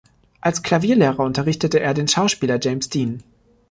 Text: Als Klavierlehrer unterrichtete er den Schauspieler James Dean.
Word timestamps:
Als 0.39 0.63
Klavierlehrer 0.63 1.19
unterrichtete 1.19 1.79
er 1.79 1.93
den 1.93 2.07
Schauspieler 2.07 2.57
James 2.59 2.89
Dean. 2.89 3.21